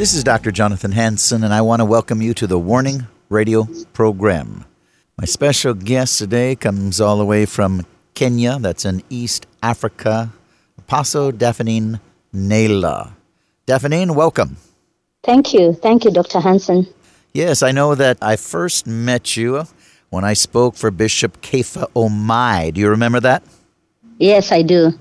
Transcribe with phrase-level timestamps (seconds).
[0.00, 0.50] This is Dr.
[0.50, 4.64] Jonathan Hansen, and I want to welcome you to the Warning Radio program.
[5.18, 7.84] My special guest today comes all the way from
[8.14, 10.32] Kenya, that's in East Africa,
[10.78, 12.00] Apostle Daphne
[12.32, 13.12] Naylor.
[13.66, 14.56] Daphne, welcome.
[15.22, 15.74] Thank you.
[15.74, 16.40] Thank you, Dr.
[16.40, 16.86] Hansen.
[17.34, 19.64] Yes, I know that I first met you
[20.08, 22.72] when I spoke for Bishop Kepha Omai.
[22.72, 23.42] Do you remember that?
[24.16, 24.98] Yes, I do.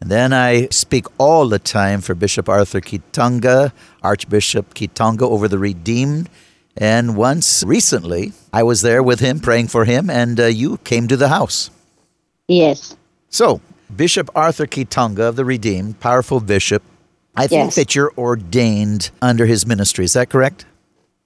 [0.00, 3.72] And then I speak all the time for Bishop Arthur Kitonga,
[4.06, 6.28] Archbishop Kitonga over the Redeemed.
[6.76, 11.08] And once recently, I was there with him, praying for him, and uh, you came
[11.08, 11.70] to the house.
[12.46, 12.96] Yes.
[13.30, 13.60] So,
[13.94, 16.82] Bishop Arthur Kitonga of the Redeemed, powerful bishop.
[17.34, 17.50] I yes.
[17.50, 20.04] think that you're ordained under his ministry.
[20.04, 20.64] Is that correct?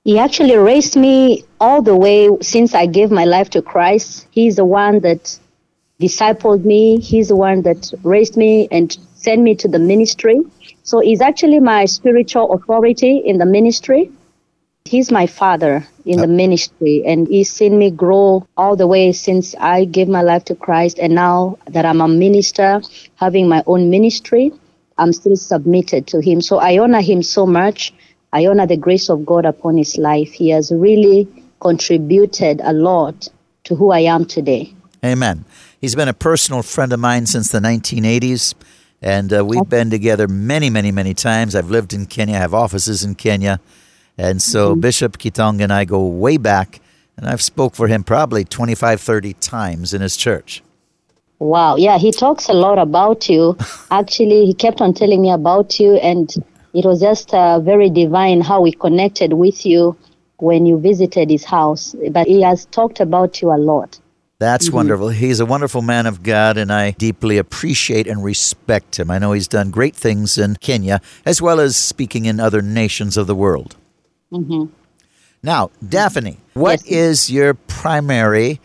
[0.04, 4.26] He actually raised me all the way since I gave my life to Christ.
[4.30, 5.38] He's the one that
[6.00, 6.98] discipled me.
[7.00, 10.40] He's the one that raised me and sent me to the ministry.
[10.82, 14.10] So he's actually my spiritual authority in the ministry.
[14.84, 19.54] He's my father in the ministry, and he's seen me grow all the way since
[19.56, 20.98] I gave my life to Christ.
[20.98, 22.80] And now that I'm a minister,
[23.16, 24.52] having my own ministry,
[24.98, 26.40] I'm still submitted to him.
[26.40, 27.92] So I honor him so much.
[28.32, 30.32] I honor the grace of God upon his life.
[30.32, 31.28] He has really
[31.60, 33.28] contributed a lot
[33.64, 34.74] to who I am today.
[35.04, 35.44] Amen.
[35.80, 38.54] He's been a personal friend of mine since the 1980s,
[39.02, 41.54] and uh, we've been together many, many, many times.
[41.54, 43.60] I've lived in Kenya, I have offices in Kenya.
[44.18, 44.80] And so mm-hmm.
[44.80, 46.80] Bishop Kitong and I go way back,
[47.16, 50.62] and I've spoke for him probably 25, 30 times in his church.
[51.38, 51.76] Wow.
[51.76, 53.56] Yeah, he talks a lot about you.
[53.90, 56.30] Actually, he kept on telling me about you, and
[56.74, 59.96] it was just uh, very divine how we connected with you
[60.36, 61.94] when you visited his house.
[62.10, 63.99] But he has talked about you a lot.
[64.40, 64.76] That's mm-hmm.
[64.76, 65.08] wonderful.
[65.10, 69.10] He's a wonderful man of God, and I deeply appreciate and respect him.
[69.10, 73.18] I know he's done great things in Kenya, as well as speaking in other nations
[73.18, 73.76] of the world.
[74.32, 74.72] Mm-hmm.
[75.42, 76.90] Now, Daphne, what yes.
[76.90, 78.60] is your primary,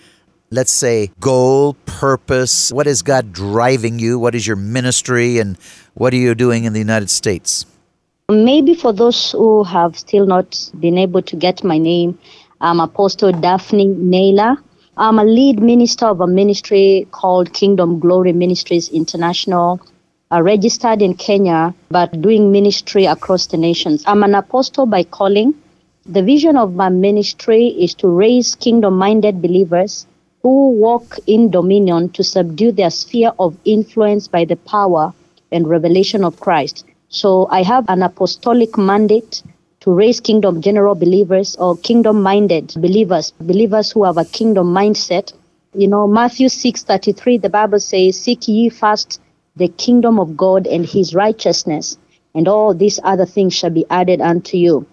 [0.49, 2.71] let's say, goal, purpose?
[2.71, 4.17] What is God driving you?
[4.17, 5.57] What is your ministry, and
[5.93, 7.65] what are you doing in the United States?
[8.29, 12.17] Maybe for those who have still not been able to get my name,
[12.61, 14.55] I'm Apostle Daphne Naylor.
[14.97, 19.81] I'm a lead minister of a ministry called Kingdom Glory Ministries International
[20.31, 24.05] registered in Kenya, but doing ministry across the nations.
[24.07, 25.53] I'm an apostle by calling.
[26.05, 30.07] The vision of my ministry is to raise kingdom minded believers
[30.43, 35.13] who walk in dominion to subdue their sphere of influence by the power
[35.51, 36.85] and revelation of Christ.
[37.09, 39.43] So I have an apostolic mandate
[39.85, 45.31] to raise kingdom general believers or kingdom minded believers, believers who have a kingdom mindset.
[45.75, 49.21] You know, Matthew 6:33 the Bible says, "Seek ye first
[49.55, 51.99] the kingdom of God and his righteousness,
[52.33, 54.87] and all these other things shall be added unto you.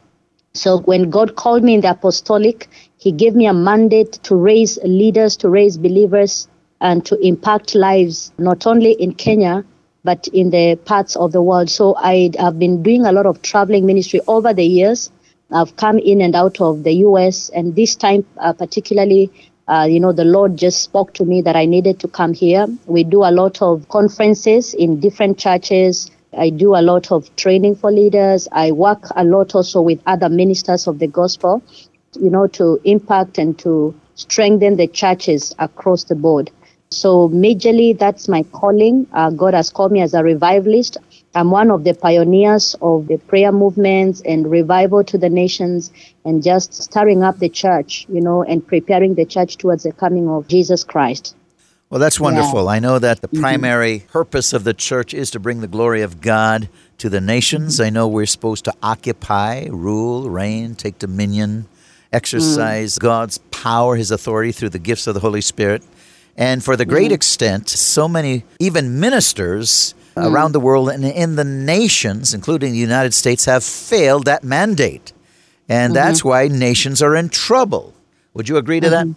[0.53, 2.69] So when God called me in the apostolic,
[2.99, 6.49] he gave me a mandate to raise leaders, to raise believers,
[6.83, 9.65] and to impact lives, not only in Kenya,
[10.05, 11.71] but in the parts of the world.
[11.71, 15.11] So I have been doing a lot of traveling ministry over the years.
[15.51, 19.31] I've come in and out of the US, and this time, uh, particularly,
[19.69, 22.67] uh, you know, the Lord just spoke to me that I needed to come here.
[22.87, 26.11] We do a lot of conferences in different churches.
[26.37, 28.49] I do a lot of training for leaders.
[28.51, 31.63] I work a lot also with other ministers of the gospel,
[32.19, 36.51] you know, to impact and to strengthen the churches across the board.
[36.95, 39.07] So, majorly, that's my calling.
[39.13, 40.99] Uh, God has called me as a revivalist.
[41.35, 45.91] I'm one of the pioneers of the prayer movements and revival to the nations
[46.25, 50.29] and just stirring up the church, you know, and preparing the church towards the coming
[50.29, 51.35] of Jesus Christ.
[51.89, 52.65] Well, that's wonderful.
[52.65, 52.71] Yeah.
[52.71, 53.41] I know that the mm-hmm.
[53.41, 54.09] primary mm-hmm.
[54.09, 57.75] purpose of the church is to bring the glory of God to the nations.
[57.75, 57.87] Mm-hmm.
[57.87, 61.67] I know we're supposed to occupy, rule, reign, take dominion,
[62.11, 62.99] exercise mm.
[62.99, 65.83] God's power, His authority through the gifts of the Holy Spirit.
[66.37, 67.15] And for the great mm.
[67.15, 70.31] extent, so many, even ministers mm.
[70.31, 75.13] around the world and in the nations, including the United States, have failed that mandate.
[75.69, 75.95] And mm-hmm.
[75.95, 77.95] that's why nations are in trouble.
[78.35, 79.11] Would you agree to mm-hmm.
[79.11, 79.17] that?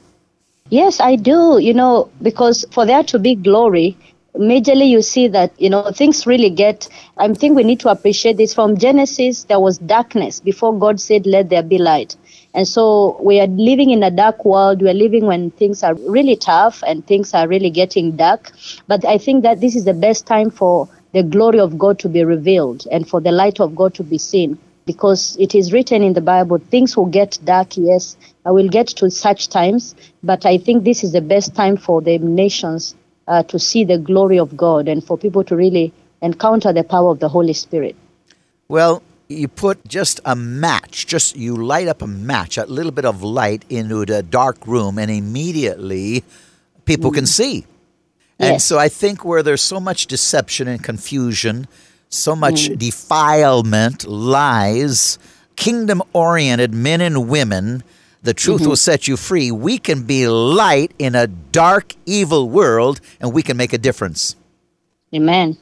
[0.70, 1.60] Yes, I do.
[1.60, 3.98] You know, because for there to be glory,
[4.38, 8.38] majorly you see that you know things really get i think we need to appreciate
[8.38, 12.16] this from genesis there was darkness before god said let there be light
[12.56, 14.81] and so we are living in a dark world.
[14.81, 18.52] We are living when things are really tough and things are really getting dark.
[18.88, 22.10] But i think that this is the best time for the glory of god to
[22.10, 24.57] be revealed and for the light of god to be seen.
[24.86, 28.16] Because it is written in the Bible, things will get dark, yes,
[28.46, 32.01] I will get to such times, but I think this is the best time for
[32.01, 32.94] the nations
[33.28, 35.92] uh, to see the glory of God and for people to really
[36.22, 37.96] encounter the power of the Holy Spirit.
[38.68, 43.06] Well, you put just a match, just you light up a match, a little bit
[43.06, 46.24] of light into a dark room, and immediately
[46.86, 47.16] people mm.
[47.16, 47.66] can see.
[48.38, 48.66] And yes.
[48.66, 51.68] so I think where there's so much deception and confusion,
[52.10, 52.77] so much mm.
[52.77, 55.18] defilement, lies,
[55.56, 57.83] kingdom oriented men and women.
[58.22, 58.69] The truth mm-hmm.
[58.69, 59.51] will set you free.
[59.51, 64.36] We can be light in a dark, evil world, and we can make a difference.
[65.13, 65.57] Amen.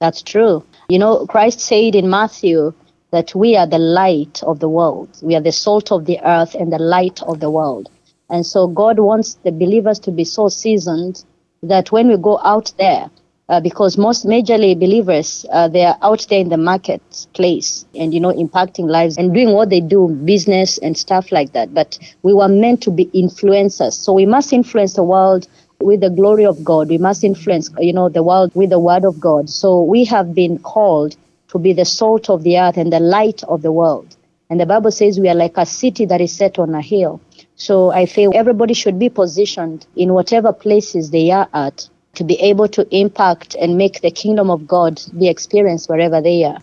[0.00, 0.64] That's true.
[0.88, 2.72] You know, Christ said in Matthew
[3.12, 5.08] that we are the light of the world.
[5.22, 7.88] We are the salt of the earth and the light of the world.
[8.30, 11.22] And so God wants the believers to be so seasoned
[11.62, 13.10] that when we go out there,
[13.48, 18.20] uh, because most majorly believers uh, they are out there in the marketplace and you
[18.20, 22.32] know impacting lives and doing what they do business and stuff like that but we
[22.32, 25.46] were meant to be influencers so we must influence the world
[25.80, 29.04] with the glory of god we must influence you know the world with the word
[29.04, 31.16] of god so we have been called
[31.52, 34.16] to be the salt of the earth and the light of the world
[34.50, 37.20] and the bible says we are like a city that is set on a hill
[37.56, 42.34] so i feel everybody should be positioned in whatever places they are at to be
[42.40, 46.58] able to impact and make the kingdom of God be experienced wherever they are.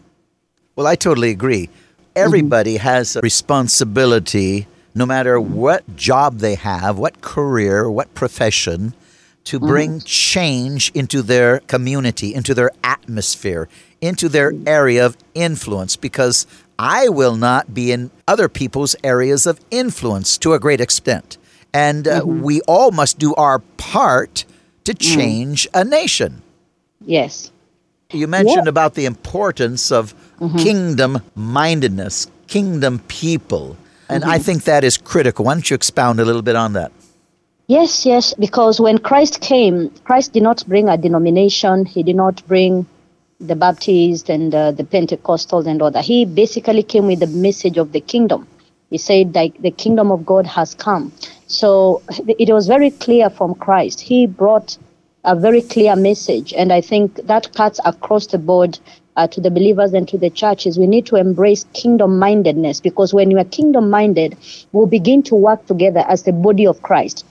[0.75, 1.69] Well, I totally agree.
[2.15, 2.87] Everybody mm-hmm.
[2.87, 8.93] has a responsibility, no matter what job they have, what career, what profession,
[9.49, 9.67] to mm-hmm.
[9.67, 10.05] bring mm-hmm.
[10.05, 13.67] change into their community, into their atmosphere,
[13.99, 16.45] into their area of influence, because
[16.77, 21.37] I will not be in other people's areas of influence to a great extent.
[21.73, 22.41] And uh, mm-hmm.
[22.41, 24.45] we all must do our part
[24.83, 25.15] to mm.
[25.15, 25.81] change mm.
[25.81, 26.41] a nation.
[27.03, 27.51] Yes.
[28.13, 28.75] You mentioned yeah.
[28.75, 30.57] about the importance of mm-hmm.
[30.57, 33.77] kingdom mindedness, kingdom people.
[34.07, 34.31] And mm-hmm.
[34.31, 35.45] I think that is critical.
[35.45, 36.91] Why don't you expound a little bit on that?
[37.69, 42.41] Yes, yes, because when Christ came, Christ did not bring a denomination, he did not
[42.47, 42.87] bring
[43.39, 46.03] the Baptist and uh, the Pentecostals and all that.
[46.03, 48.47] He basically came with the message of the kingdom.
[48.89, 51.11] He said, like, the kingdom of God has come.
[51.45, 52.01] So
[52.39, 54.01] it was very clear from Christ.
[54.01, 54.75] He brought
[55.23, 58.79] a very clear message, and I think that cuts across the board
[59.15, 60.79] uh, to the believers and to the churches.
[60.79, 64.39] We need to embrace kingdom mindedness because when you are kingdom minded,
[64.71, 67.25] we'll begin to work together as the body of Christ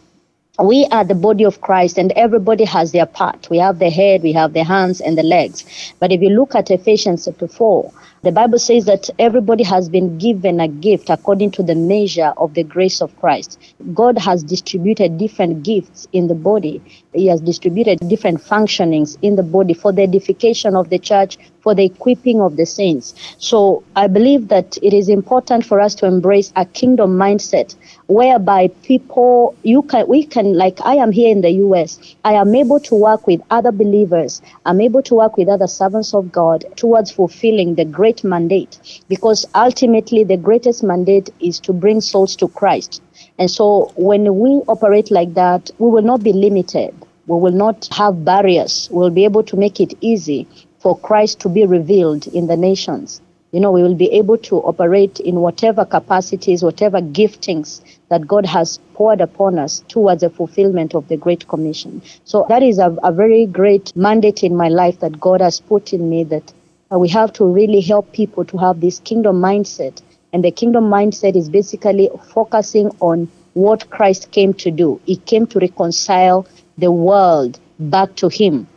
[0.58, 3.48] we are the body of Christ and everybody has their part.
[3.48, 5.64] We have the head, we have the hands and the legs.
[6.00, 10.18] But if you look at Ephesians chapter 4, the Bible says that everybody has been
[10.18, 13.60] given a gift according to the measure of the grace of Christ.
[13.94, 16.82] God has distributed different gifts in the body.
[17.12, 21.76] He has distributed different functionings in the body for the edification of the church, for
[21.76, 23.14] the equipping of the saints.
[23.38, 27.76] So I believe that it is important for us to embrace a kingdom mindset
[28.08, 32.54] whereby people you can we can like I am here in the US I am
[32.54, 34.40] able to work with other believers.
[34.64, 39.44] I'm able to work with other servants of God towards fulfilling the great mandate because
[39.54, 43.02] ultimately the greatest mandate is to bring souls to Christ.
[43.38, 46.94] And so when we operate like that we will not be limited.
[47.26, 48.88] We will not have barriers.
[48.90, 50.48] We'll be able to make it easy
[50.78, 53.20] for Christ to be revealed in the nations
[53.52, 58.44] you know, we will be able to operate in whatever capacities, whatever giftings that God
[58.44, 62.02] has poured upon us towards the fulfillment of the Great Commission.
[62.24, 65.92] So that is a, a very great mandate in my life that God has put
[65.92, 66.52] in me that
[66.92, 70.02] uh, we have to really help people to have this kingdom mindset.
[70.32, 75.00] And the kingdom mindset is basically focusing on what Christ came to do.
[75.06, 78.68] He came to reconcile the world back to Him.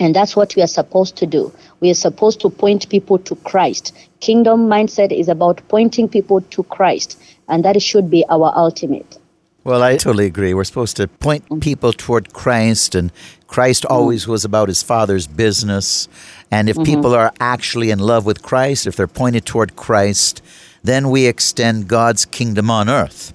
[0.00, 1.52] And that's what we are supposed to do.
[1.80, 3.94] We are supposed to point people to Christ.
[4.20, 7.18] Kingdom mindset is about pointing people to Christ,
[7.48, 9.18] and that should be our ultimate.
[9.64, 10.54] Well, I totally agree.
[10.54, 11.60] We're supposed to point Mm-hmm.
[11.60, 13.12] people toward Christ, and
[13.46, 16.08] Christ always was about his Father's business.
[16.50, 20.42] And if people are actually in love with Christ, if they're pointed toward Christ,
[20.82, 23.32] then we extend God's kingdom on earth.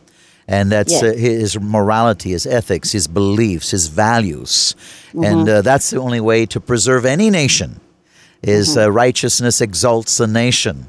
[0.48, 1.04] And that's Yes.
[1.04, 4.76] uh, his morality, his ethics, his beliefs, his values.
[5.14, 7.82] And uh, that's the only way to preserve any nation
[8.42, 10.86] is uh, righteousness exalts a nation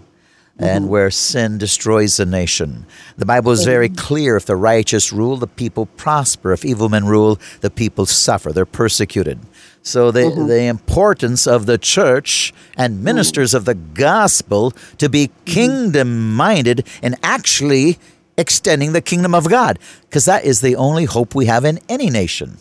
[0.60, 2.84] and where sin destroys a nation.
[3.16, 6.52] The Bible is very clear if the righteous rule, the people prosper.
[6.52, 8.52] If evil men rule, the people suffer.
[8.52, 9.38] They're persecuted.
[9.82, 16.34] So the, the importance of the church and ministers of the gospel to be kingdom
[16.34, 17.98] minded and actually
[18.38, 22.08] extending the kingdom of God, because that is the only hope we have in any
[22.08, 22.56] nation.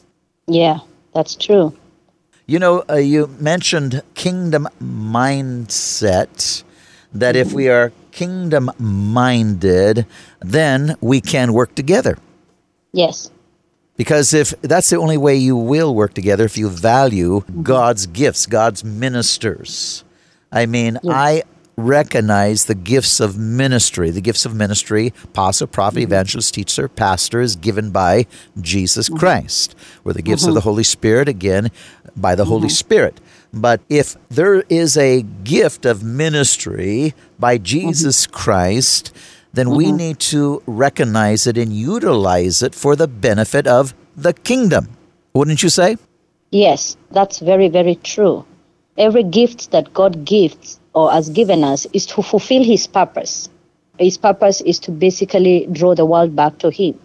[0.47, 0.79] Yeah,
[1.13, 1.73] that's true.
[2.45, 6.63] You know, uh, you mentioned kingdom mindset,
[7.13, 10.05] that if we are kingdom minded,
[10.39, 12.17] then we can work together.
[12.91, 13.29] Yes.
[13.97, 18.45] Because if that's the only way you will work together, if you value God's gifts,
[18.45, 20.03] God's ministers.
[20.51, 21.43] I mean, I
[21.77, 24.09] recognize the gifts of ministry.
[24.09, 26.11] The gifts of ministry, apostle, prophet, mm-hmm.
[26.11, 28.25] evangelist, teacher, pastor, is given by
[28.59, 29.19] Jesus mm-hmm.
[29.19, 29.75] Christ.
[30.03, 30.69] Or the gifts of the mm-hmm.
[30.69, 31.69] Holy Spirit, again,
[32.15, 33.21] by the Holy Spirit.
[33.53, 39.15] But if there is a gift of ministry by Jesus Christ,
[39.53, 44.89] then we need to recognize it and utilize it for the benefit of the kingdom.
[45.33, 45.97] Wouldn't you say?
[46.51, 48.45] Yes, that's very, very true.
[48.97, 53.49] Every gift that God gives or has given us is to fulfill His purpose.
[53.99, 56.99] His purpose is to basically draw the world back to Him.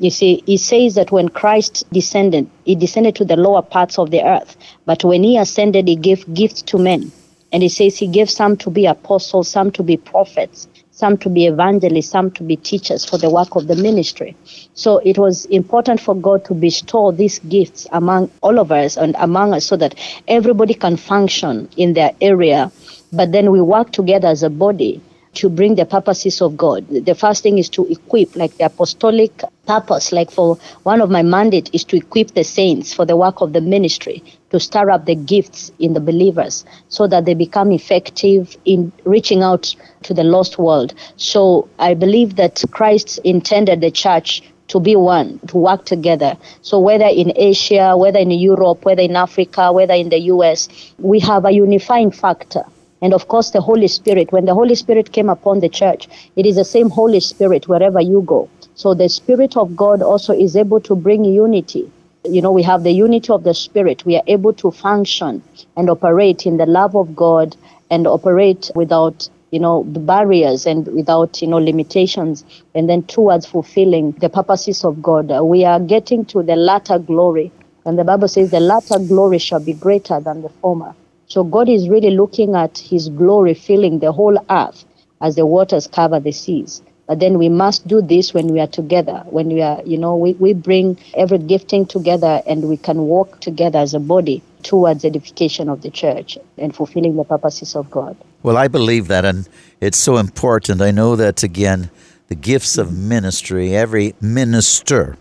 [0.00, 4.10] You see, He says that when Christ descended, He descended to the lower parts of
[4.10, 7.12] the earth, but when He ascended, He gave gifts to men.
[7.52, 11.28] And He says He gave some to be apostles, some to be prophets, some to
[11.28, 14.34] be evangelists, some to be teachers for the work of the ministry.
[14.74, 19.14] So it was important for God to bestow these gifts among all of us and
[19.18, 19.94] among us so that
[20.26, 22.72] everybody can function in their area,
[23.12, 25.00] but then we work together as a body
[25.36, 26.86] to bring the purposes of God.
[26.88, 31.22] The first thing is to equip, like the apostolic purpose, like for one of my
[31.22, 35.04] mandate is to equip the saints for the work of the ministry, to stir up
[35.04, 40.24] the gifts in the believers so that they become effective in reaching out to the
[40.24, 40.94] lost world.
[41.16, 46.36] So I believe that Christ intended the church to be one, to work together.
[46.62, 51.20] So whether in Asia, whether in Europe, whether in Africa, whether in the US, we
[51.20, 52.64] have a unifying factor.
[53.02, 54.32] And of course, the Holy Spirit.
[54.32, 58.00] When the Holy Spirit came upon the church, it is the same Holy Spirit wherever
[58.00, 58.48] you go.
[58.74, 61.90] So the Spirit of God also is able to bring unity.
[62.24, 64.04] You know, we have the unity of the Spirit.
[64.04, 65.42] We are able to function
[65.76, 67.56] and operate in the love of God
[67.90, 72.44] and operate without, you know, the barriers and without, you know, limitations.
[72.74, 75.30] And then towards fulfilling the purposes of God.
[75.30, 77.52] Uh, We are getting to the latter glory.
[77.84, 80.94] And the Bible says the latter glory shall be greater than the former.
[81.28, 84.84] So God is really looking at his glory filling the whole earth
[85.20, 86.82] as the waters cover the seas.
[87.06, 90.16] But then we must do this when we are together, when we are, you know,
[90.16, 95.04] we, we bring every gifting together and we can walk together as a body towards
[95.04, 98.16] edification of the church and fulfilling the purposes of God.
[98.42, 99.48] Well, I believe that, and
[99.80, 100.82] it's so important.
[100.82, 101.90] I know that, again,
[102.26, 105.16] the gifts of ministry, every minister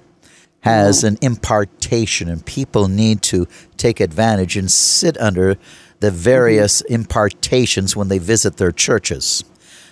[0.62, 3.48] has an impartation, and people need to
[3.78, 5.58] take advantage and sit under
[6.00, 9.44] the various impartations when they visit their churches.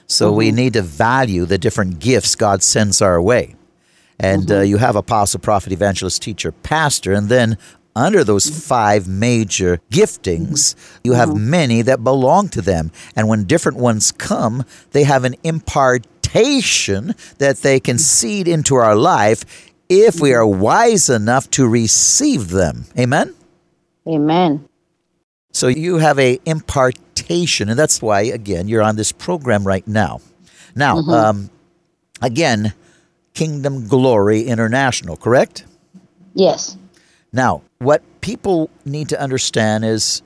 [0.08, 0.56] So we mm-hmm.
[0.56, 3.56] need to value the different gifts God sends our way.
[4.20, 4.70] And uh, mm-hmm.
[4.70, 7.58] you have apostle, prophet, evangelist, teacher, pastor, and then
[7.96, 11.50] under those five major giftings, you have mm-hmm.
[11.50, 12.92] many that belong to them.
[13.16, 18.96] And when different ones come, they have an impartation that they can seed into our
[18.96, 22.86] life if we are wise enough to receive them.
[22.98, 23.36] Amen?
[24.08, 24.68] Amen.
[25.54, 30.20] So you have a impartation, and that's why, again, you're on this program right now.
[30.76, 31.50] Now, um,
[32.22, 32.74] again,
[33.34, 35.66] Kingdom Glory International, correct?
[36.34, 36.76] Yes.
[37.32, 40.24] Now, what people need to understand is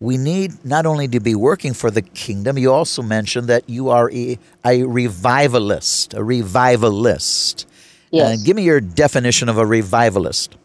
[0.00, 3.90] we need not only to be working for the kingdom, you also mentioned that you
[3.90, 7.66] are a, a revivalist, a revivalist.
[8.10, 8.40] Yes.
[8.40, 10.56] Uh, give me your definition of a revivalist.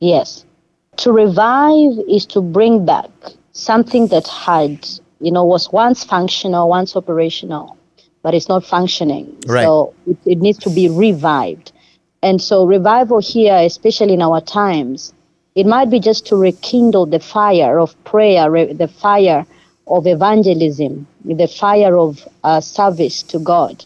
[0.00, 0.44] Yes.
[0.98, 3.10] To revive is to bring back
[3.52, 4.86] something that had,
[5.20, 7.78] you know, was once functional, once operational,
[8.22, 9.40] but it's not functioning.
[9.46, 9.64] Right.
[9.64, 11.72] So it, it needs to be revived.
[12.22, 15.14] And so revival here, especially in our times,
[15.54, 19.46] it might be just to rekindle the fire of prayer, re- the fire
[19.86, 23.84] of evangelism, the fire of uh, service to God.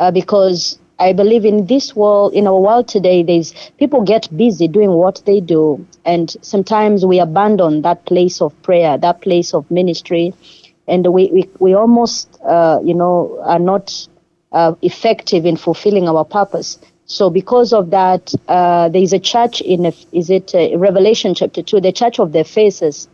[0.00, 4.68] Uh, because I believe in this world, in our world today, there's people get busy
[4.68, 9.70] doing what they do, and sometimes we abandon that place of prayer, that place of
[9.70, 10.34] ministry,
[10.86, 14.08] and we we, we almost, uh, you know, are not
[14.52, 16.78] uh, effective in fulfilling our purpose.
[17.06, 21.34] So because of that, uh, there is a church in, a, is it uh, Revelation
[21.34, 23.08] chapter 2, the church of the Ephesus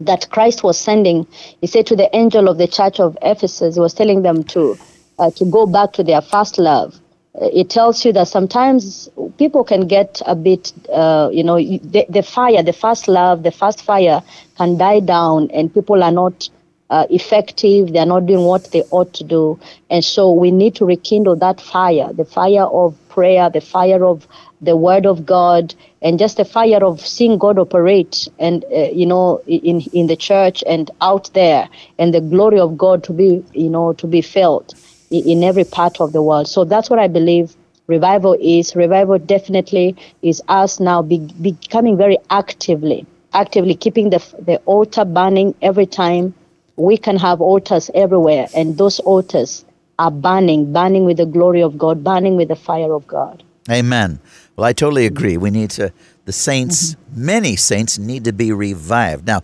[0.00, 1.26] that Christ was sending.
[1.60, 4.76] He said to the angel of the church of Ephesus, he was telling them to,
[5.18, 6.98] uh, to go back to their first love
[7.40, 12.22] it tells you that sometimes people can get a bit, uh, you know, the, the,
[12.22, 14.22] fire, the first love, the first fire
[14.56, 16.50] can die down, and people are not
[16.90, 17.92] uh, effective.
[17.92, 21.36] They are not doing what they ought to do, and so we need to rekindle
[21.36, 24.26] that fire, the fire of prayer, the fire of
[24.60, 29.06] the Word of God, and just the fire of seeing God operate, and uh, you
[29.06, 31.68] know, in in the church and out there,
[31.98, 34.74] and the glory of God to be, you know, to be felt
[35.10, 36.48] in every part of the world.
[36.48, 37.54] So that's what I believe
[37.86, 38.76] revival is.
[38.76, 45.54] Revival definitely is us now be, becoming very actively, actively keeping the, the altar burning
[45.60, 46.34] every time.
[46.76, 49.64] We can have altars everywhere, and those altars
[49.98, 53.42] are burning, burning with the glory of God, burning with the fire of God.
[53.68, 54.18] Amen.
[54.56, 55.36] Well, I totally agree.
[55.36, 55.92] We need to,
[56.24, 57.26] the saints, mm-hmm.
[57.26, 59.26] many saints need to be revived.
[59.26, 59.42] Now,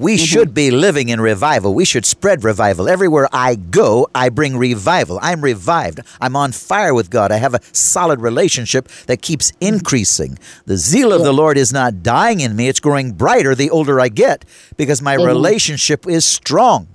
[0.00, 0.24] we mm-hmm.
[0.24, 1.74] should be living in revival.
[1.74, 2.88] We should spread revival.
[2.88, 5.18] Everywhere I go, I bring revival.
[5.20, 6.00] I'm revived.
[6.22, 7.30] I'm on fire with God.
[7.30, 10.38] I have a solid relationship that keeps increasing.
[10.64, 11.26] The zeal of yeah.
[11.26, 14.46] the Lord is not dying in me, it's growing brighter the older I get
[14.78, 15.26] because my Amen.
[15.26, 16.88] relationship is strong.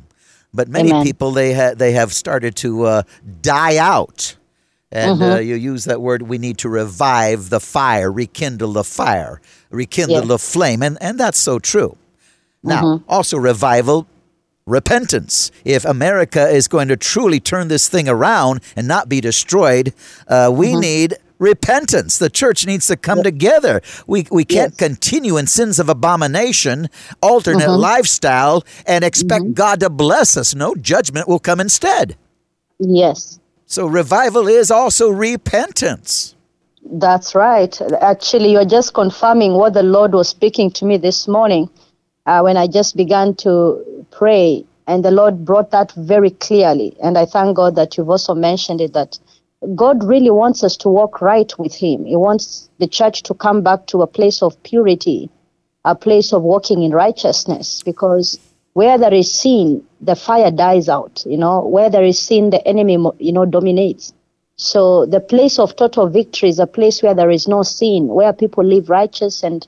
[0.51, 1.03] But many Amen.
[1.03, 3.03] people they ha- they have started to uh,
[3.41, 4.35] die out.
[4.91, 5.33] And uh, mm-hmm.
[5.35, 10.21] uh, you use that word, we need to revive the fire, rekindle the fire, rekindle
[10.21, 10.27] yes.
[10.27, 10.81] the flame.
[10.81, 11.97] And, and that's so true.
[12.65, 13.09] Now, mm-hmm.
[13.09, 14.07] also revival,
[14.65, 15.51] repentance.
[15.63, 19.93] If America is going to truly turn this thing around and not be destroyed,
[20.27, 20.79] uh, we mm-hmm.
[20.79, 22.17] need repentance.
[22.17, 23.81] The church needs to come together.
[24.07, 24.79] We, we can't yes.
[24.79, 26.89] continue in sins of abomination,
[27.21, 27.81] alternate mm-hmm.
[27.81, 29.53] lifestyle, and expect mm-hmm.
[29.53, 30.55] God to bless us.
[30.55, 32.15] No judgment will come instead.
[32.79, 33.39] Yes.
[33.67, 36.35] So revival is also repentance.
[36.83, 37.79] That's right.
[37.99, 41.69] Actually, you're just confirming what the Lord was speaking to me this morning
[42.25, 46.95] uh, when I just began to pray, and the Lord brought that very clearly.
[47.01, 49.19] And I thank God that you've also mentioned it that
[49.75, 52.05] God really wants us to walk right with Him.
[52.05, 55.29] He wants the church to come back to a place of purity,
[55.83, 58.39] a place of walking in righteousness, because
[58.73, 61.23] where there is sin, the fire dies out.
[61.25, 64.13] You know, where there is sin, the enemy, you know, dominates.
[64.57, 68.33] So the place of total victory is a place where there is no sin, where
[68.33, 69.67] people live righteous and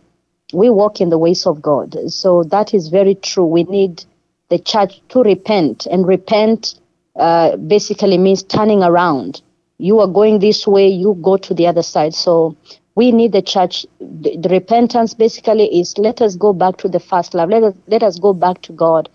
[0.54, 1.96] we walk in the ways of God.
[2.12, 3.46] So that is very true.
[3.46, 4.06] We need
[4.50, 6.76] the church to repent, and repent
[7.18, 9.42] uh, basically means turning around.
[9.78, 12.14] You are going this way, you go to the other side.
[12.14, 12.56] So
[12.96, 13.86] we need the church.
[14.00, 17.50] The, the repentance basically is let us go back to the first love.
[17.50, 19.10] Let us let us go back to God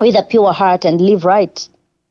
[0.00, 1.68] with a pure heart and live right.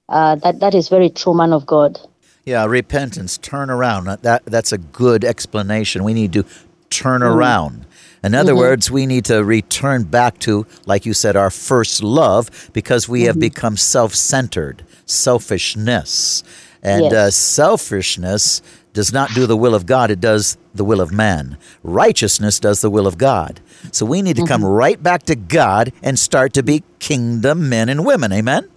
[0.10, 2.00] Uh, that that is very true, man of God.
[2.46, 4.06] Yeah, repentance, turn around.
[4.22, 6.04] That that's a good explanation.
[6.04, 6.44] We need to
[6.90, 7.34] turn mm.
[7.34, 7.86] around.
[8.28, 8.60] In other mm-hmm.
[8.60, 13.22] words, we need to return back to, like you said, our first love because we
[13.22, 13.28] mm-hmm.
[13.28, 16.44] have become self centered, selfishness.
[16.84, 17.14] And yes.
[17.14, 18.62] uh, selfishness
[18.92, 21.58] does not do the will of God, it does the will of man.
[21.84, 23.62] Righteousness does the will of God.
[23.94, 24.50] So we need to mm-hmm.
[24.50, 28.34] come right back to God and start to be kingdom men and women.
[28.34, 28.70] Amen?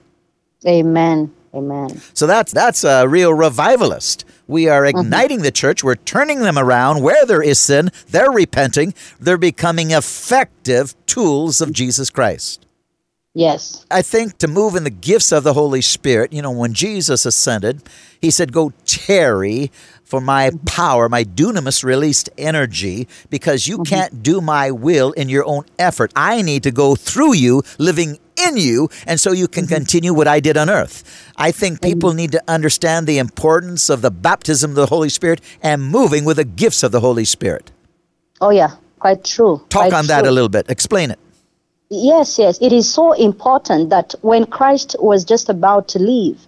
[0.65, 1.35] Amen.
[1.53, 2.01] Amen.
[2.15, 4.25] So that's that's a real revivalist.
[4.51, 4.99] We are mm-hmm.
[4.99, 5.45] igniting mm-hmm.
[5.45, 5.85] the church.
[5.85, 7.91] We're turning them around where there is sin.
[8.09, 8.95] They're repenting.
[9.21, 12.67] They're becoming effective tools of Jesus Christ.
[13.33, 13.87] Yes.
[13.93, 17.25] I think to move in the gifts of the Holy Spirit, you know, when Jesus
[17.25, 17.85] ascended,
[18.21, 19.71] he said, Go tarry
[20.03, 20.65] for my mm-hmm.
[20.65, 23.85] power, my dunamis released energy, because you mm-hmm.
[23.85, 26.13] can't do my will in your own effort.
[26.17, 28.19] I need to go through you, living
[28.57, 29.75] you, and so you can mm-hmm.
[29.75, 31.33] continue what I did on earth.
[31.37, 35.41] I think people need to understand the importance of the baptism of the Holy Spirit
[35.63, 37.71] and moving with the gifts of the Holy Spirit.
[38.41, 39.59] Oh, yeah, quite true.
[39.69, 40.09] Talk quite on true.
[40.09, 40.71] that a little bit.
[40.71, 41.19] Explain it.
[41.91, 42.59] Yes, yes.
[42.61, 46.47] It is so important that when Christ was just about to leave,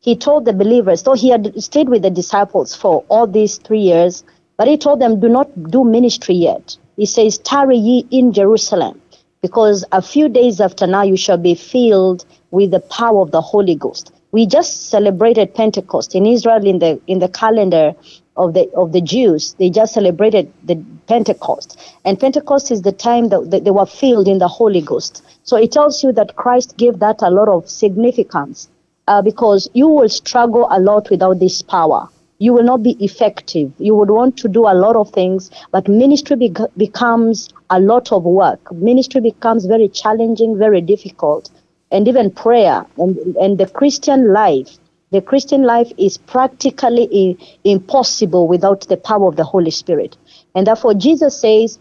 [0.00, 3.80] he told the believers, though he had stayed with the disciples for all these three
[3.80, 4.24] years,
[4.56, 6.76] but he told them, do not do ministry yet.
[6.96, 9.00] He says, tarry ye in Jerusalem
[9.42, 13.40] because a few days after now you shall be filled with the power of the
[13.40, 14.12] Holy Ghost.
[14.30, 17.92] We just celebrated Pentecost in Israel in the in the calendar
[18.36, 19.54] of the of the Jews.
[19.58, 20.76] They just celebrated the
[21.08, 25.22] Pentecost, and Pentecost is the time that, that they were filled in the Holy Ghost.
[25.42, 28.70] So it tells you that Christ gave that a lot of significance,
[29.08, 32.08] uh, because you will struggle a lot without this power
[32.42, 33.72] you will not be effective.
[33.78, 38.12] You would want to do a lot of things, but ministry be- becomes a lot
[38.12, 38.70] of work.
[38.70, 41.50] Ministry becomes very challenging, very difficult,
[41.90, 44.78] and even prayer and, and the Christian life.
[45.10, 50.16] The Christian life is practically impossible without the power of the Holy Spirit.
[50.54, 51.78] And therefore, Jesus says,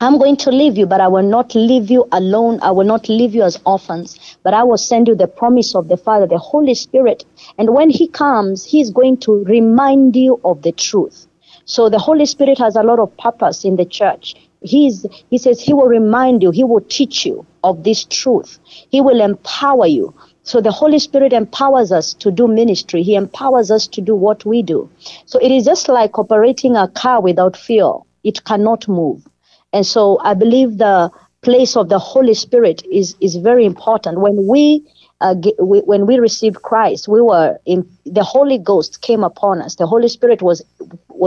[0.00, 2.60] I'm going to leave you, but I will not leave you alone.
[2.62, 5.88] I will not leave you as orphans, but I will send you the promise of
[5.88, 7.24] the Father, the Holy Spirit.
[7.58, 11.26] And when He comes, He's going to remind you of the truth.
[11.64, 14.34] So the Holy Spirit has a lot of purpose in the church.
[14.60, 18.58] He's, he says He will remind you, He will teach you of this truth.
[18.64, 20.14] He will empower you.
[20.42, 23.02] So the Holy Spirit empowers us to do ministry.
[23.02, 24.88] He empowers us to do what we do.
[25.26, 28.06] So it is just like operating a car without fuel.
[28.24, 29.26] It cannot move.
[29.72, 31.10] And so I believe the
[31.42, 34.20] place of the Holy Spirit is, is very important.
[34.20, 34.84] When we,
[35.20, 39.76] uh, we, when we received Christ, we were in the Holy Ghost came upon us.
[39.76, 40.64] The Holy Spirit was,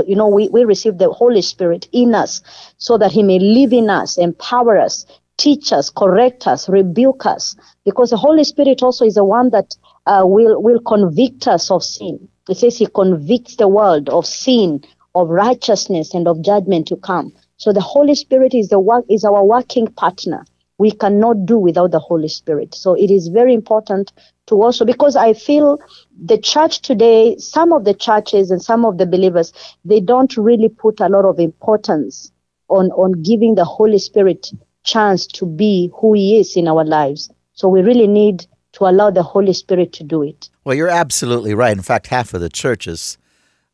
[0.08, 2.42] you know, we, we received the Holy Spirit in us
[2.78, 5.06] so that He may live in us, empower us,
[5.38, 9.76] teach us, correct us, rebuke us, because the Holy Spirit also is the one that
[10.06, 12.28] uh, will will convict us of sin.
[12.50, 14.84] It says He convicts the world of sin,
[15.16, 17.34] of righteousness, and of judgment to come.
[17.58, 20.46] So the Holy Spirit is the work is our working partner.
[20.78, 22.74] We cannot do without the Holy Spirit.
[22.74, 24.12] So it is very important
[24.52, 25.80] to also because I feel
[26.22, 29.54] the church today, some of the churches and some of the believers,
[29.86, 32.32] they don't really put a lot of importance
[32.68, 34.52] on, on giving the Holy Spirit
[34.84, 37.32] chance to be who he is in our lives.
[37.54, 40.50] So we really need to allow the Holy Spirit to do it.
[40.66, 41.76] Well, you're absolutely right.
[41.76, 43.18] In fact, half of the churches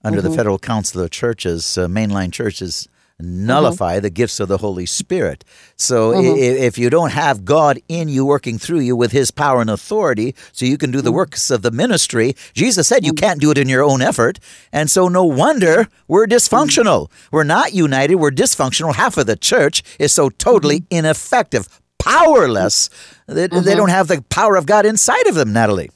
[0.03, 0.29] under mm-hmm.
[0.29, 2.87] the Federal Council of Churches, uh, mainline churches,
[3.19, 4.03] nullify mm-hmm.
[4.03, 5.43] the gifts of the Holy Spirit.
[5.75, 6.37] So mm-hmm.
[6.37, 9.69] if, if you don't have God in you working through you with his power and
[9.69, 11.17] authority so you can do the mm-hmm.
[11.17, 13.25] works of the ministry, Jesus said you mm-hmm.
[13.25, 14.39] can't do it in your own effort.
[14.71, 17.09] And so no wonder we're dysfunctional.
[17.31, 18.95] We're not united, we're dysfunctional.
[18.95, 20.97] Half of the church is so totally mm-hmm.
[20.97, 22.89] ineffective, powerless.
[23.27, 25.89] They, they don't have the power of God inside of them, Natalie.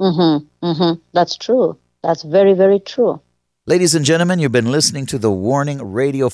[0.00, 0.66] Mm-hmm.
[0.66, 1.00] Mm-hmm.
[1.12, 1.78] That's true.
[2.02, 3.20] That's very very true.
[3.66, 6.30] Ladies and gentlemen, you've been listening to the Warning Radio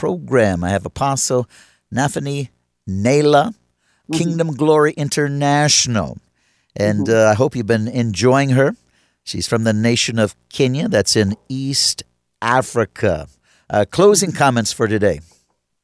[0.00, 0.64] program.
[0.64, 1.46] I have Apostle
[1.94, 2.48] Naphany
[2.88, 4.14] Naila, mm-hmm.
[4.14, 6.16] Kingdom Glory International.
[6.74, 7.28] And mm-hmm.
[7.28, 8.74] uh, I hope you've been enjoying her.
[9.24, 12.02] She's from the nation of Kenya, that's in East
[12.40, 13.28] Africa.
[13.68, 15.20] Uh, closing comments for today.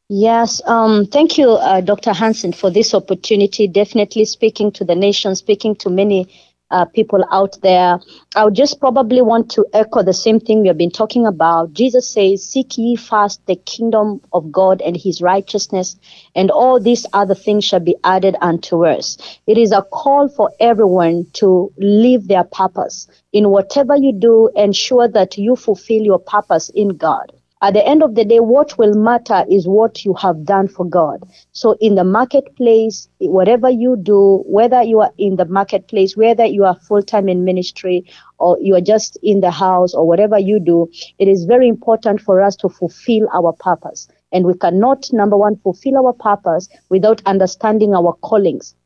[0.09, 2.15] Yes, um, thank you, uh, Dr.
[2.15, 3.69] Hansen, for this opportunity.
[3.69, 6.27] Definitely speaking to the nation, speaking to many
[6.71, 7.99] uh, people out there.
[8.35, 11.73] I would just probably want to echo the same thing we have been talking about.
[11.73, 15.97] Jesus says, Seek ye first the kingdom of God and his righteousness,
[16.35, 19.17] and all these other things shall be added unto us.
[19.47, 23.07] It is a call for everyone to live their purpose.
[23.33, 27.33] In whatever you do, ensure that you fulfill your purpose in God
[27.67, 30.85] at the end of the day, what will matter is what you have done for
[30.85, 31.29] God.
[31.51, 36.65] So in the marketplace, whatever you do, whether you are in the marketplace, whether you
[36.65, 38.05] are full time in ministry
[38.39, 42.21] or you are just in the house or whatever you do, it is very important
[42.21, 44.07] for us to fulfill our purpose.
[44.31, 48.77] And we cannot, number one, fulfill our purpose without understanding our callings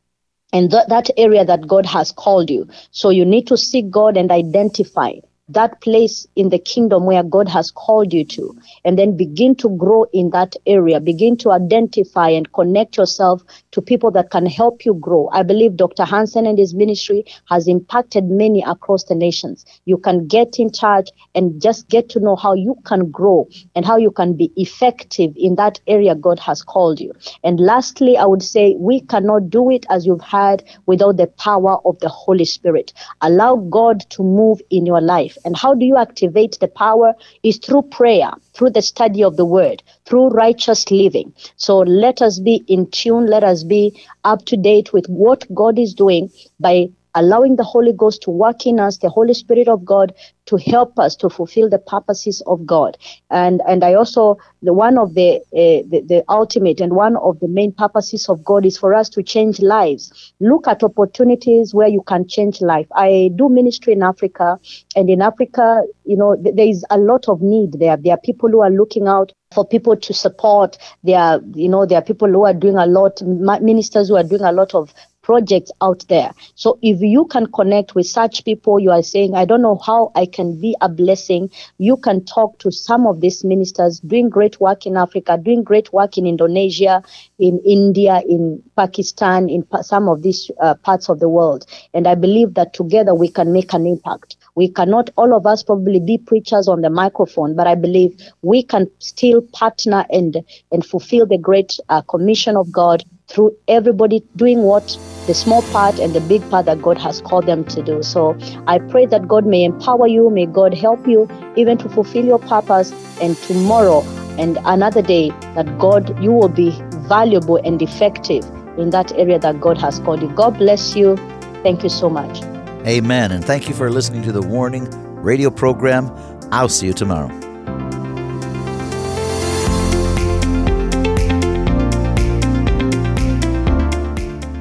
[0.55, 2.67] and th- that area that God has called you.
[2.93, 5.13] So you need to seek God and identify
[5.53, 9.69] that place in the kingdom where God has called you to, and then begin to
[9.77, 11.01] grow in that area.
[11.01, 15.29] Begin to identify and connect yourself to people that can help you grow.
[15.33, 16.05] I believe Dr.
[16.05, 19.65] Hansen and his ministry has impacted many across the nations.
[19.85, 23.85] You can get in touch and just get to know how you can grow and
[23.85, 27.13] how you can be effective in that area God has called you.
[27.45, 31.79] And lastly, I would say we cannot do it as you've heard without the power
[31.85, 32.93] of the Holy Spirit.
[33.21, 37.15] Allow God to move in your life and how do you activate the power?
[37.43, 41.35] Is through prayer, through the study of the word, through righteous living.
[41.57, 45.79] So let us be in tune, let us be up to date with what God
[45.79, 49.85] is doing by allowing the Holy Ghost to work in us, the Holy Spirit of
[49.85, 50.15] God
[50.47, 52.99] to help us to fulfill the purposes of God.
[53.31, 57.39] And and I also the one of the, uh, the the ultimate and one of
[57.41, 60.33] the main purposes of God is for us to change lives.
[60.41, 62.87] Look at opportunities where you can change life.
[62.95, 64.59] I do ministry in Africa,
[64.97, 67.97] and in Africa, you know, th- there is a lot of need there.
[67.97, 70.79] There are people who are looking out for people to support.
[71.05, 74.23] There are, you know, there are people who are doing a lot, ministers who are
[74.23, 74.93] doing a lot of
[75.31, 76.33] projects out there.
[76.57, 80.11] So if you can connect with such people, you are saying, I don't know how
[80.17, 81.53] I can be a blessing.
[81.79, 85.93] You can talk to some of these ministers doing great work in Africa, doing great
[85.93, 87.05] work in Indonesia,
[87.39, 91.65] in India, in Pakistan, in some of these uh, parts of the world.
[91.95, 95.63] And I believe that together we can make an impact We cannot, all of us,
[95.63, 100.85] probably be preachers on the microphone, but I believe we can still partner and, and
[100.85, 106.13] fulfill the great uh, commission of God through everybody doing what the small part and
[106.15, 108.03] the big part that God has called them to do.
[108.03, 108.37] So
[108.67, 112.39] I pray that God may empower you, may God help you even to fulfill your
[112.41, 114.03] purpose, and tomorrow
[114.39, 116.71] and another day that God, you will be
[117.09, 118.45] valuable and effective
[118.79, 120.29] in that area that God has called you.
[120.35, 121.17] God bless you.
[121.63, 122.50] Thank you so much.
[122.87, 123.33] Amen.
[123.33, 126.11] And thank you for listening to the Warning radio program.
[126.51, 127.29] I'll see you tomorrow.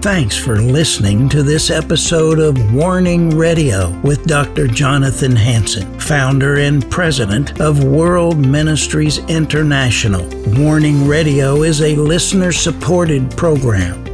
[0.01, 4.65] Thanks for listening to this episode of Warning Radio with Dr.
[4.65, 10.25] Jonathan Hansen, founder and president of World Ministries International.
[10.57, 14.08] Warning Radio is a listener supported program.